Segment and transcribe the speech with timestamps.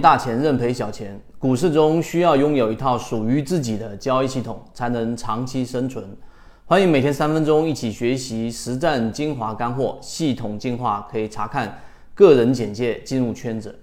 [0.00, 6.16] 大钱认赔小钱，股市中需要拥有一套属于自己的交易系统，才能长期生存。
[6.64, 11.82] 欢迎每天三分钟一起学习实战精华干货，系统进化可以查看
[12.14, 13.78] 个人简介进入圈子。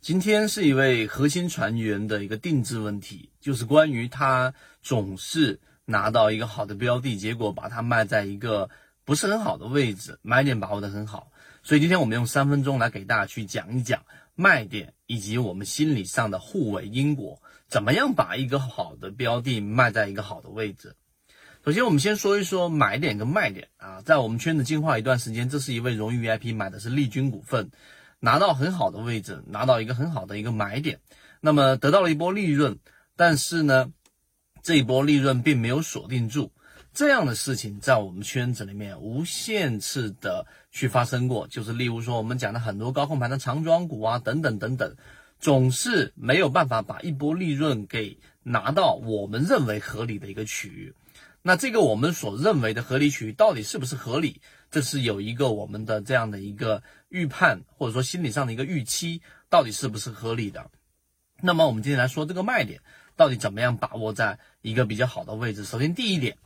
[0.00, 8.70] 今天是一位核心船员的一个定制问题，就是关于他总是拿到一个好的标的，结果把它卖在一个
[9.08, 11.32] 不是很好的位置，买点把握的很好。
[11.62, 14.04] 所以今天我们用三分钟来给大家去讲一讲
[14.34, 20.94] 卖点以及我们心理上的互为因果，怎么样把一个好的标的卖在一个好的位置。
[21.64, 27.70] 首先，我们先说一说买点跟卖点啊，在我们圈子进化一段时间，这是一位荣誉 VIP 买的是利君股份，
[28.20, 31.00] 拿到很好的位置，拿到一个很好的一个买点，
[31.40, 32.78] 那么得到了一波利润，
[33.16, 33.90] 但是呢，
[34.62, 36.52] 这一波利润并没有锁定住。
[36.98, 44.96] 这样的事情在我们圈子里面无限次的去发生过，就是例如说我们讲的很多高控盘的长庄股啊，等等等等，
[45.38, 50.92] 总是没有办法把一波利润给拿到我们认为合理的一个区域。
[51.40, 54.40] 那这个我们所认为的合理区域到底是不是合理？
[54.72, 60.68] 这是有一个我们的这样的一个预判，或者说心理上的一个预期，到底是不是合理的？
[61.40, 62.80] 那么我们今天来说这个卖点
[63.14, 65.62] 到底怎么样把握在一个比较好的位置？
[65.62, 66.36] 首先第一点。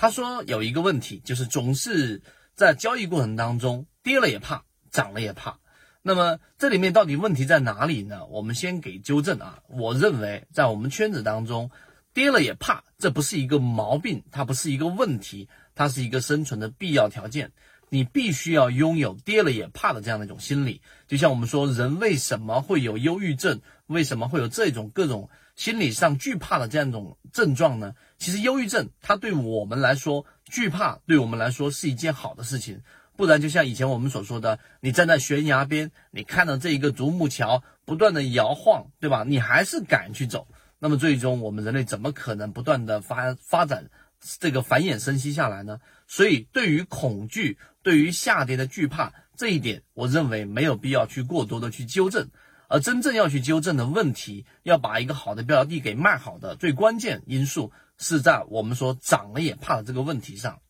[0.00, 2.22] 他说有一个问题，就是总是
[2.54, 5.58] 在交易过程当中跌了也怕，涨了也怕。
[6.00, 8.24] 那么这里面到底问题在哪里呢？
[8.24, 9.58] 我们先给纠正啊。
[9.68, 11.70] 我认为在我们圈子当中，
[12.14, 17.52] 跌了也怕，这不是一个毛病，它不是一个问题，它是一个生存的必要条件。
[17.90, 20.80] 你必须要拥有跌了也怕的这样的一种心理。
[21.06, 23.60] 就像我们说，人为什么会有忧郁症？
[23.86, 25.28] 为什么会有这种各种？
[25.56, 32.80] 心理上惧怕的这样一种症状呢，其实忧郁症它对我们来说，惧怕对我们来说是一件好的事情。
[33.14, 39.24] 不然，就像以前我们所说的，你站在悬崖边，你看到这一个独木桥不断的摇晃，对吧？
[39.26, 45.80] 你还是敢去走，那么最终我们人类怎么可能不断的发发展这个繁衍生息下来呢？
[46.06, 52.28] 所以，对于恐惧，对于下跌的惧怕这一点，我认为没有必要去过多的去纠正。
[52.68, 60.60] 而真正要去纠正的问题，要把一个好的标的给卖好的最关键因素，是在我们说涨了也怕的这个问题上。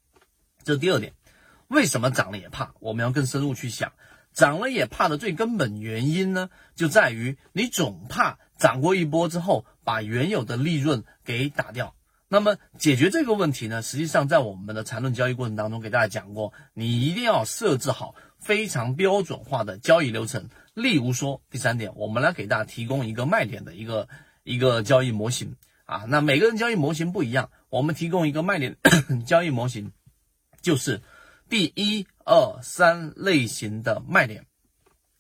[0.63, 1.13] 这第二点，
[1.69, 2.73] 为什么涨了也怕？
[2.81, 3.93] 我们要更深入去想，
[4.33, 11.95] 涨了也怕的最根本原因呢，就在于你总怕涨过一波之后，把原有的利润给打掉。
[12.33, 20.49] 那么解决这个问题呢，实际上在我们的缠论交易过程当中给大家讲过，你一定要设置好非常标准化的交易流程。
[20.73, 24.09] 例如说，第三点，我们来给大家提供一个卖点的一个
[24.45, 26.05] 一个交易模型啊。
[26.07, 28.77] 那每个人交易模型不一样，我们提供一个卖点
[29.27, 29.91] 交易模型，
[30.63, 31.03] 就是
[31.49, 34.47] 第一、二、三类型的卖点。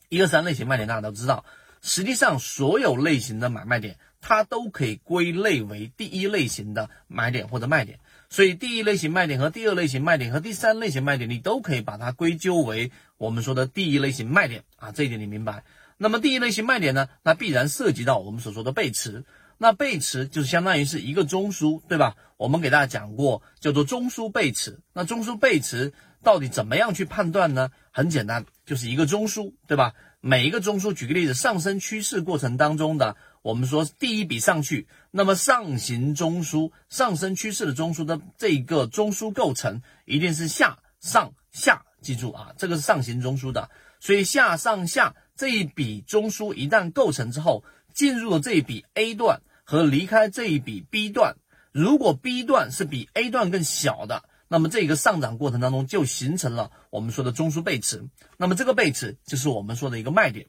[0.08, 1.44] 一、二、三类型卖点大家都知道，
[1.82, 7.98] 实际上所有类型的买卖点，它都可以归类为第一类型的买点或者卖点。
[8.28, 15.64] 所以，第一类型卖点和第二类型卖点和第三类型卖点，你都可以把它归咎为我们说的第一类型卖点啊，这一点你明白？
[15.96, 19.24] 那么，第一类型卖点呢，那必然涉及到我们所说的背驰。
[19.58, 22.16] 那背驰就是相当于是一个中枢，对吧？
[22.38, 24.80] 我们给大家讲过，叫做中枢背驰。
[24.94, 25.92] 那中枢背驰
[26.22, 27.70] 到底怎么样去判断呢？
[27.90, 29.92] 很简单，就是一个中枢，对吧？
[30.22, 33.16] 每一个中枢，举个例子，上升趋势过程当中的。
[33.40, 43.70] 我们说第一笔上去，那么上行中枢、上升趋势的中枢的这个中枢构成一定是下上下，记住啊，这个是上行中枢的。
[43.98, 47.64] 所以下上下这一笔中枢一旦构成之后，
[47.94, 51.36] 进入了这一笔 A 段和离开这一笔 B 段，
[51.72, 60.48] 如果 B 段是比 A 段更小的，那么这个上涨过程当中就形成了我们说的中枢背驰，那么这个背驰就是我们说的一个卖点。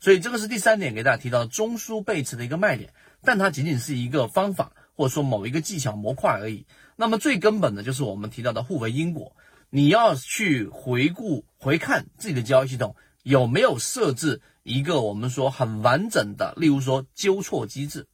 [0.00, 6.64] 所以这个是第三点给大家提到中枢背驰的一个卖点，但它仅仅是一个方法或者说某一个技巧模块而已。
[6.96, 9.36] 那么最根本的就是我们提到的互为因果，
[9.68, 18.06] 你要去回顾回看自己的交易系统有没有设置一个我们说很完整的，例如说纠错机制。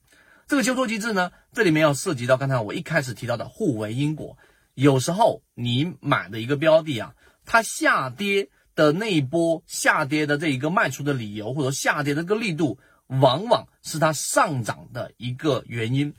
[0.49, 4.37] 这个纠错机制呢，这里面要涉及到刚才我一开始提到的互为因果。
[4.83, 7.15] 有时候你买的一个标的啊，
[7.45, 8.51] 它下跌。
[8.79, 12.79] 的那一波下跌的这一个卖出的理由，或者下跌的个力度，
[13.09, 16.15] 往往是它上涨的一个原因。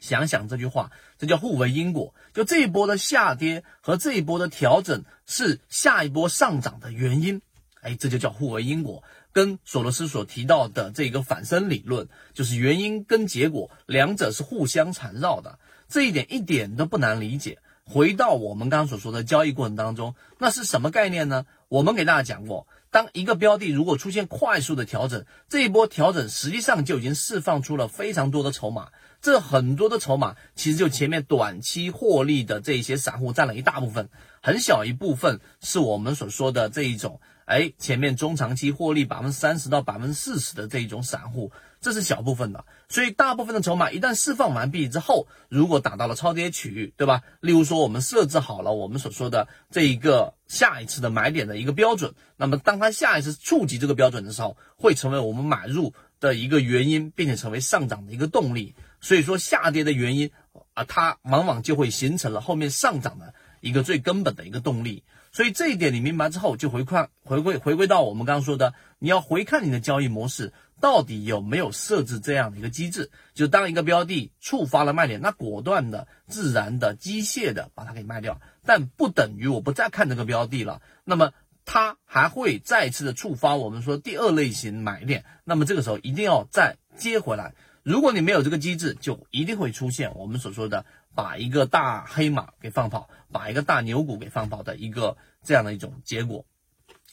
[0.00, 2.16] 想想这句话，这叫互为因果。
[2.34, 7.42] 就这一波的下跌和这一波的调整是下一波上涨的原因。
[7.80, 9.04] 哎，这就叫互为因果。
[9.32, 15.60] 跟索罗斯所提到的这个反生理论，就是原因跟结果两者是互相缠绕的。
[15.88, 17.60] 这一点一点都不难理解。
[17.88, 21.46] 回到我们刚刚所说的交易过程当中，那是什么概念呢？
[21.68, 28.88] 我们给大家讲过，当一个标的如果出现快速的调整，这一波调整实际上就已经释放出了非常多的筹码。
[29.20, 34.10] 这很多的筹码其实就前面短期获利的这些散户占了一大部分，
[34.42, 41.50] 很小一部分是我们所说的这一种，哎，前面中长期获利百分之三十到百分之四十的这一种散户。
[41.80, 47.22] 这是小部分的，所以大部分的筹码一旦释放完毕之后，如果达到了超跌区域，对吧？
[47.40, 58.74] 例如说我们设置好了我们所说的这一个下一次的买点的一个标准，那么当它下一次触及这个标准的时候，会成为我们买入的一个原因，并且成为上涨的一个动力。
[59.00, 60.32] 所以说下跌的原因
[60.74, 65.04] 啊，它往往就会形成了后面上涨的一个最根本的一个动力。
[65.30, 70.52] 所以这一点你明白之后，就回看回归回归到我们刚刚说的，你要回看你的交易模式。
[70.80, 73.10] 到底有没有设置这样的一个机制？
[73.34, 80.80] 就当一个标的触发了卖点，那果断的、自然的、机械的把它给卖掉，但不等于我不再看这个标的了。
[81.04, 81.32] 那么
[81.64, 87.54] 它还会再次的触发我们说第二类型买点，那么这个时候一定要再接回来。
[87.82, 90.84] 如果你没有这个机制，就一定会出现我们所说的
[91.14, 96.44] 把一个大黑马给放跑，把一个大牛股给放跑的一个这样的一种结果。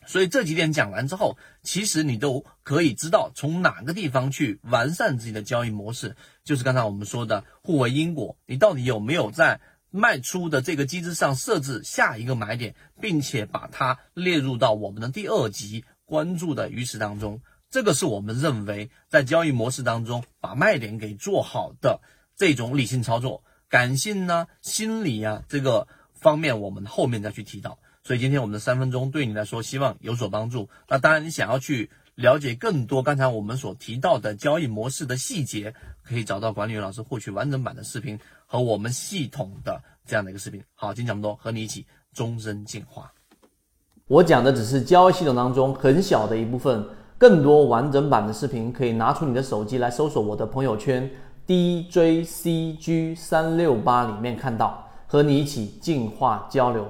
[0.07, 6.15] 所以这几点讲完之后，其实你都可以知道从哪个地方去完善自己的交易模式。
[6.43, 9.59] 就是刚才我们说的互为因果，你到底有没有在
[9.89, 17.41] 卖出的这个机制上设置下一个买点，并且把它列入到我们的第二级关注的鱼池当中？
[17.69, 21.99] 这个是我们认为在交易模式当中把卖点给做好的
[22.37, 23.43] 这种理性操作。
[23.67, 27.79] 感性呢、心理啊这个方面，我们后面再去提到。
[28.05, 30.69] 所以今天我们的三分钟对你来说希望有所帮助。
[30.87, 35.73] 那当然，你想要去了解更多刚才我们所提到的交易模式的细节，
[36.03, 40.63] 可以找到管理员老师获取完整版的视频和我们系统的这样的一个视频。
[40.75, 43.11] 好，今天讲这么多，和你一起终身进化。
[44.07, 46.87] 我讲的只是交易系统当中很小的一部分，
[47.17, 51.09] 更多完整版的视频可以拿出你的手机来搜索我的朋友圈
[51.47, 56.87] DJCG 三六八里面看到，和你一起进化交流。